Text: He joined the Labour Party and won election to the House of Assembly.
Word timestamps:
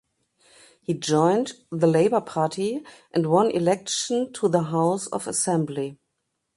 He 0.81 0.95
joined 0.95 1.51
the 1.71 1.85
Labour 1.85 2.21
Party 2.21 2.83
and 3.11 3.27
won 3.27 3.51
election 3.51 4.33
to 4.33 4.47
the 4.49 4.63
House 4.63 5.05
of 5.05 5.27
Assembly. 5.27 5.99